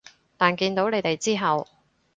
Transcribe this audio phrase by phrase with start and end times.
[0.35, 1.67] 但見到你哋之後